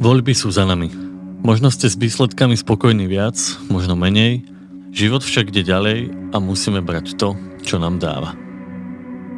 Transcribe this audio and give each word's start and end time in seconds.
Voľby 0.00 0.32
sú 0.32 0.48
za 0.48 0.64
nami. 0.64 0.88
Možno 1.44 1.68
ste 1.68 1.84
s 1.84 2.00
výsledkami 2.00 2.56
spokojní 2.56 3.04
viac, 3.04 3.36
možno 3.68 4.00
menej, 4.00 4.48
život 4.96 5.20
však 5.20 5.52
ide 5.52 5.60
ďalej 5.60 6.08
a 6.32 6.40
musíme 6.40 6.80
brať 6.80 7.20
to, 7.20 7.36
čo 7.60 7.76
nám 7.76 8.00
dáva. 8.00 8.32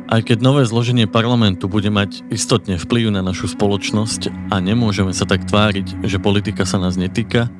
Aj 0.06 0.22
keď 0.22 0.38
nové 0.38 0.62
zloženie 0.62 1.10
parlamentu 1.10 1.66
bude 1.66 1.90
mať 1.90 2.22
istotne 2.30 2.78
vplyv 2.78 3.10
na 3.10 3.26
našu 3.26 3.50
spoločnosť 3.50 4.54
a 4.54 4.62
nemôžeme 4.62 5.10
sa 5.10 5.26
tak 5.26 5.50
tváriť, 5.50 6.06
že 6.06 6.22
politika 6.22 6.62
sa 6.62 6.78
nás 6.78 6.94
netýka, 6.94 7.50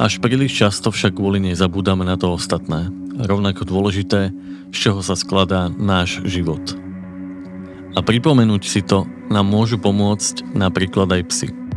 až 0.00 0.16
príliš 0.16 0.56
často 0.56 0.88
však 0.88 1.20
kvôli 1.20 1.44
nej 1.44 1.52
zabúdame 1.52 2.08
na 2.08 2.16
to 2.16 2.32
ostatné, 2.32 2.88
rovnako 3.28 3.68
dôležité, 3.68 4.32
z 4.72 4.76
čoho 4.88 5.04
sa 5.04 5.20
skladá 5.20 5.68
náš 5.68 6.24
život. 6.24 6.64
A 7.92 8.00
pripomenúť 8.00 8.64
si 8.64 8.80
to 8.80 9.04
nám 9.28 9.44
môžu 9.44 9.76
pomôcť 9.76 10.48
napríklad 10.56 11.12
aj 11.12 11.22
psy. 11.28 11.67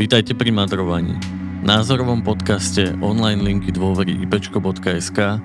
Vítajte 0.00 0.32
pri 0.32 0.48
madrovaní. 0.48 1.12
Názorovom 1.60 2.24
podcaste 2.24 2.96
online 3.04 3.44
linky 3.44 3.68
dôvery 3.68 4.16
ipečko.sk 4.24 5.36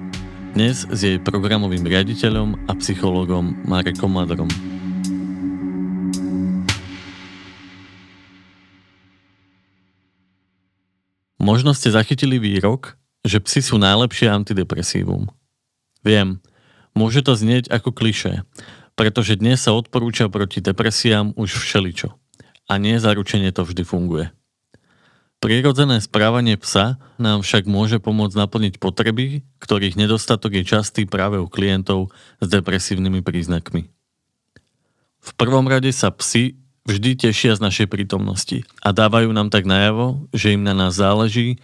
dnes 0.55 0.88
s 0.88 1.00
jej 1.04 1.20
programovým 1.20 1.84
riaditeľom 1.84 2.63
a 2.63 2.72
psychologom 2.80 3.52
Marekom 3.68 4.16
Madrom. 4.16 4.48
Možno 11.35 11.76
ste 11.76 11.91
zachytili 11.91 12.40
výrok, 12.40 12.96
že 13.27 13.44
psi 13.44 13.60
sú 13.60 13.76
najlepšie 13.76 14.32
antidepresívum. 14.32 15.35
Viem, 15.99 16.40
môže 16.96 17.20
to 17.27 17.35
znieť 17.35 17.68
ako 17.76 17.91
klišé, 17.91 18.48
pretože 18.96 19.35
dnes 19.35 19.68
sa 19.68 19.76
odporúča 19.76 20.32
proti 20.32 20.63
depresiám 20.63 21.35
už 21.35 21.60
všeličo. 21.60 22.16
A 22.72 22.80
nie 22.80 22.96
zaručenie 23.04 23.52
to 23.52 23.68
vždy 23.68 23.84
funguje. 23.84 24.32
Prirodzené 25.44 26.02
správanie 26.02 26.58
psa 26.58 26.98
nám 27.22 27.46
však 27.46 27.70
môže 27.70 28.02
pomôcť 28.02 28.34
naplniť 28.34 28.74
potreby, 28.82 29.46
ktorých 29.62 30.00
nedostatok 30.00 30.58
je 30.58 30.64
častý 30.66 31.05
práve 31.05 31.38
u 31.38 31.46
klientov 31.46 32.10
s 32.42 32.46
depresívnymi 32.50 33.22
príznakmi. 33.22 33.86
V 35.26 35.32
prvom 35.38 35.66
rade 35.66 35.90
sa 35.94 36.10
psi 36.14 36.58
vždy 36.86 37.30
tešia 37.30 37.58
z 37.58 37.62
našej 37.66 37.88
prítomnosti 37.90 38.62
a 38.86 38.94
dávajú 38.94 39.34
nám 39.34 39.50
tak 39.50 39.66
najavo, 39.66 40.30
že 40.34 40.54
im 40.54 40.62
na 40.62 40.77
nás 40.77 40.98
záleží 40.98 41.58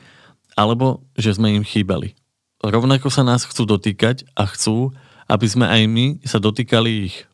alebo 0.57 1.05
že 1.13 1.37
sme 1.37 1.53
im 1.55 1.65
chýbali. 1.65 2.17
Rovnako 2.61 3.09
sa 3.09 3.25
nás 3.25 3.45
chcú 3.45 3.65
dotýkať 3.65 4.29
a 4.37 4.45
chcú, 4.45 4.93
aby 5.25 5.47
sme 5.49 5.65
aj 5.65 5.81
my 5.89 6.05
sa 6.25 6.37
dotýkali 6.37 7.09
ich. 7.09 7.25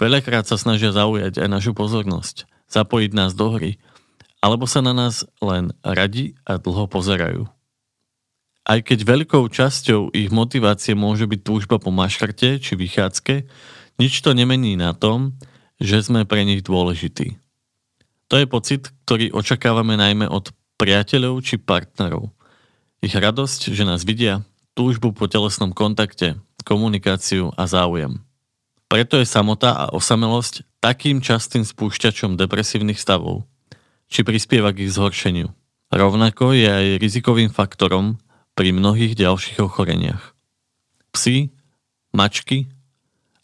Veľakrát 0.00 0.48
sa 0.48 0.56
snažia 0.56 0.92
zaujať 0.92 1.40
aj 1.40 1.48
našu 1.48 1.72
pozornosť, 1.76 2.48
zapojiť 2.72 3.10
nás 3.12 3.32
do 3.36 3.52
hry 3.52 3.80
alebo 4.40 4.64
sa 4.64 4.80
na 4.80 4.96
nás 4.96 5.28
len 5.44 5.72
radi 5.84 6.36
a 6.48 6.56
dlho 6.56 6.88
pozerajú. 6.88 7.44
Aj 8.64 8.80
keď 8.80 8.98
veľkou 9.04 9.44
časťou 9.48 10.12
ich 10.16 10.28
motivácie 10.32 10.96
môže 10.96 11.24
byť 11.28 11.40
túžba 11.44 11.76
po 11.80 11.92
maškrte 11.92 12.60
či 12.60 12.72
vychádzke, 12.76 13.48
nič 14.00 14.20
to 14.24 14.32
nemení 14.32 14.76
na 14.76 14.96
tom, 14.96 15.36
že 15.80 16.04
sme 16.04 16.28
pre 16.28 16.44
nich 16.44 16.64
dôležití. 16.64 17.40
To 18.30 18.34
je 18.36 18.46
pocit, 18.46 18.88
ktorý 19.04 19.32
očakávame 19.32 19.96
najmä 19.96 20.28
od 20.28 20.52
priateľov 20.80 21.40
či 21.44 21.60
partnerov. 21.60 22.32
Ich 23.00 23.16
radosť, 23.16 23.72
že 23.72 23.84
nás 23.84 24.04
vidia, 24.04 24.44
túžbu 24.76 25.12
po 25.12 25.26
telesnom 25.26 25.72
kontakte, 25.72 26.38
komunikáciu 26.62 27.50
a 27.56 27.64
záujem. 27.64 28.20
Preto 28.86 29.18
je 29.18 29.26
samota 29.26 29.74
a 29.74 29.84
osamelosť 29.90 30.62
takým 30.78 31.24
častým 31.24 31.64
spúšťačom 31.64 32.36
depresívnych 32.36 33.00
stavov 33.00 33.50
či 34.10 34.26
prispieva 34.26 34.74
k 34.74 34.90
ich 34.90 34.92
zhoršeniu. 34.92 35.54
Rovnako 35.94 36.52
je 36.52 36.66
aj 36.66 36.86
rizikovým 36.98 37.48
faktorom 37.54 38.18
pri 38.58 38.74
mnohých 38.74 39.14
ďalších 39.14 39.62
ochoreniach. 39.62 40.34
Psi, 41.14 41.54
mačky, 42.10 42.66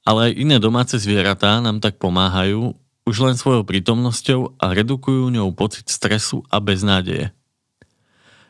ale 0.06 0.30
aj 0.30 0.38
iné 0.38 0.56
domáce 0.58 0.98
zvieratá 0.98 1.58
nám 1.62 1.78
tak 1.82 1.98
pomáhajú 1.98 2.74
už 3.06 3.16
len 3.22 3.36
svojou 3.38 3.62
prítomnosťou 3.62 4.58
a 4.58 4.74
redukujú 4.74 5.30
ňou 5.30 5.54
pocit 5.54 5.86
stresu 5.86 6.42
a 6.50 6.58
beznádeje. 6.58 7.30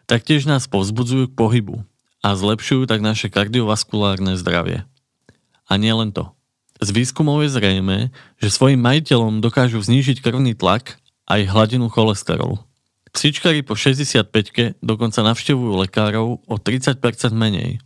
Taktiež 0.08 0.48
nás 0.48 0.64
povzbudzujú 0.64 1.28
k 1.28 1.36
pohybu 1.36 1.84
a 2.24 2.28
zlepšujú 2.32 2.88
tak 2.88 3.04
naše 3.04 3.28
kardiovaskulárne 3.28 4.40
zdravie. 4.40 4.88
A 5.68 5.72
nie 5.76 5.92
len 5.92 6.12
to. 6.12 6.32
Z 6.80 6.92
výskumov 6.92 7.44
je 7.44 7.56
zrejme, 7.56 7.98
že 8.40 8.52
svojim 8.52 8.80
majiteľom 8.80 9.40
dokážu 9.40 9.80
znížiť 9.80 10.20
krvný 10.20 10.52
tlak 10.52 11.00
aj 11.26 11.50
hladinu 11.50 11.90
cholesterolu. 11.90 12.62
Psičkari 13.10 13.64
po 13.64 13.74
65 13.74 14.78
dokonca 14.84 15.20
navštevujú 15.24 15.72
lekárov 15.86 16.42
o 16.44 16.54
30% 16.60 17.00
menej. 17.32 17.80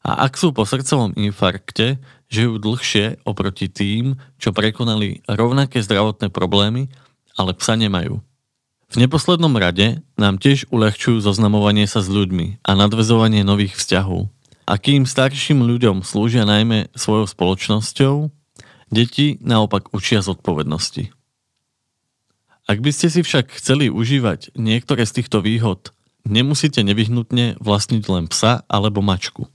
A 0.00 0.24
ak 0.24 0.40
sú 0.40 0.54
po 0.56 0.64
srdcovom 0.64 1.12
infarkte, 1.18 2.00
žijú 2.32 2.56
dlhšie 2.56 3.20
oproti 3.26 3.68
tým, 3.68 4.16
čo 4.40 4.54
prekonali 4.54 5.20
rovnaké 5.28 5.82
zdravotné 5.84 6.32
problémy, 6.32 6.88
ale 7.36 7.52
psa 7.58 7.76
nemajú. 7.76 8.22
V 8.90 8.96
neposlednom 8.98 9.54
rade 9.54 10.02
nám 10.18 10.42
tiež 10.42 10.66
uľahčujú 10.74 11.22
zoznamovanie 11.22 11.86
sa 11.86 12.02
s 12.02 12.10
ľuďmi 12.10 12.64
a 12.64 12.70
nadvezovanie 12.74 13.46
nových 13.46 13.78
vzťahov. 13.78 14.26
A 14.66 14.74
kým 14.78 15.06
starším 15.06 15.66
ľuďom 15.66 16.06
slúžia 16.06 16.46
najmä 16.46 16.90
svojou 16.94 17.26
spoločnosťou, 17.26 18.30
deti 18.90 19.38
naopak 19.42 19.90
učia 19.94 20.22
zodpovednosti. 20.22 21.10
Ak 22.70 22.78
by 22.78 22.94
ste 22.94 23.10
si 23.10 23.26
však 23.26 23.50
chceli 23.58 23.90
užívať 23.90 24.54
niektoré 24.54 25.02
z 25.02 25.18
týchto 25.18 25.42
výhod, 25.42 25.90
nemusíte 26.22 26.86
nevyhnutne 26.86 27.58
vlastniť 27.58 28.04
len 28.06 28.30
psa 28.30 28.62
alebo 28.70 29.02
mačku. 29.02 29.50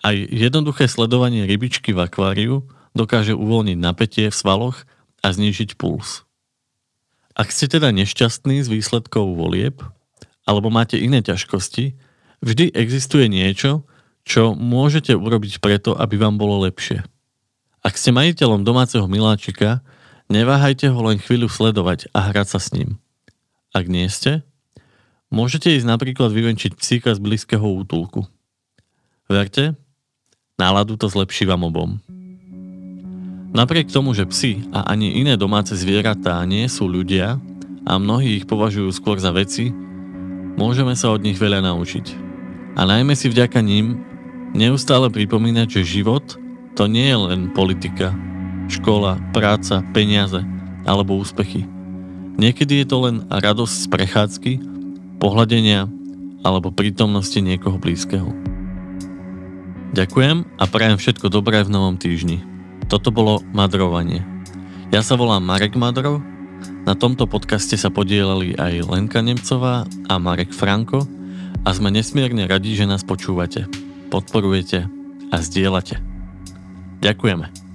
Aj 0.00 0.16
jednoduché 0.16 0.88
sledovanie 0.88 1.44
rybičky 1.44 1.92
v 1.92 2.08
akváriu 2.08 2.64
dokáže 2.96 3.36
uvoľniť 3.36 3.76
napätie 3.76 4.26
v 4.32 4.38
svaloch 4.40 4.88
a 5.20 5.36
znížiť 5.36 5.76
puls. 5.76 6.24
Ak 7.36 7.52
ste 7.52 7.68
teda 7.68 7.92
nešťastní 7.92 8.64
z 8.64 8.72
výsledkov 8.72 9.36
volieb, 9.36 9.84
alebo 10.48 10.72
máte 10.72 10.96
iné 10.96 11.20
ťažkosti, 11.20 11.92
vždy 12.40 12.72
existuje 12.72 13.28
niečo, 13.28 13.84
čo 14.24 14.56
môžete 14.56 15.12
urobiť 15.12 15.60
preto, 15.60 15.92
aby 15.92 16.16
vám 16.16 16.40
bolo 16.40 16.64
lepšie. 16.64 17.04
Ak 17.84 18.00
ste 18.00 18.16
majiteľom 18.16 18.64
domáceho 18.64 19.04
miláčika, 19.04 19.84
Neváhajte 20.30 20.86
ho 20.94 21.00
len 21.10 21.18
chvíľu 21.18 21.50
sledovať 21.50 22.06
a 22.14 22.30
hrať 22.30 22.54
sa 22.54 22.62
s 22.62 22.70
ním. 22.70 23.02
Ak 23.74 23.90
nie 23.90 24.06
ste, 24.06 24.46
môžete 25.26 25.74
ísť 25.74 25.90
napríklad 25.90 26.30
vyvenčiť 26.30 26.78
psíka 26.78 27.10
z 27.10 27.18
blízkeho 27.18 27.66
útulku. 27.66 28.30
Verte, 29.26 29.74
náladu 30.54 30.94
to 30.94 31.10
zlepší 31.10 31.50
vám 31.50 31.66
obom. 31.66 31.98
Napriek 33.50 33.90
tomu, 33.90 34.14
že 34.14 34.30
psi 34.30 34.70
a 34.70 34.86
ani 34.86 35.18
iné 35.18 35.34
domáce 35.34 35.74
zvieratá 35.74 36.38
nie 36.46 36.70
sú 36.70 36.86
ľudia 36.86 37.42
a 37.82 37.92
mnohí 37.98 38.38
ich 38.38 38.46
považujú 38.46 38.86
skôr 38.94 39.18
za 39.18 39.34
veci, 39.34 39.74
môžeme 40.54 40.94
sa 40.94 41.10
od 41.10 41.26
nich 41.26 41.42
veľa 41.42 41.58
naučiť. 41.58 42.06
A 42.78 42.86
najmä 42.86 43.18
si 43.18 43.26
vďaka 43.26 43.58
ním 43.58 44.06
neustále 44.54 45.10
pripomínať, 45.10 45.82
že 45.82 45.98
život 45.98 46.38
to 46.78 46.86
nie 46.86 47.10
je 47.10 47.18
len 47.18 47.50
politika, 47.50 48.14
škola, 48.70 49.18
práca, 49.34 49.82
peniaze 49.90 50.40
alebo 50.86 51.18
úspechy. 51.18 51.66
Niekedy 52.40 52.82
je 52.82 52.86
to 52.88 52.96
len 53.04 53.16
radosť 53.28 53.74
z 53.74 53.86
prechádzky, 53.90 54.52
pohľadenia 55.20 55.90
alebo 56.40 56.72
prítomnosti 56.72 57.36
niekoho 57.36 57.76
blízkeho. 57.76 58.30
Ďakujem 59.92 60.46
a 60.56 60.64
prajem 60.70 60.96
všetko 60.96 61.28
dobré 61.28 61.66
v 61.66 61.74
novom 61.74 61.98
týždni. 61.98 62.40
Toto 62.86 63.10
bolo 63.10 63.44
Madrovanie. 63.52 64.24
Ja 64.94 65.02
sa 65.04 65.18
volám 65.18 65.44
Marek 65.44 65.76
Madrov, 65.76 66.22
na 66.88 66.96
tomto 66.96 67.28
podcaste 67.28 67.76
sa 67.76 67.92
podielali 67.92 68.56
aj 68.56 68.88
Lenka 68.88 69.20
Nemcová 69.20 69.84
a 70.08 70.14
Marek 70.16 70.56
Franko 70.56 71.04
a 71.62 71.68
sme 71.76 71.92
nesmierne 71.92 72.48
radi, 72.48 72.72
že 72.72 72.88
nás 72.88 73.04
počúvate, 73.04 73.68
podporujete 74.08 74.88
a 75.28 75.36
zdieľate. 75.38 76.00
Ďakujeme. 77.04 77.69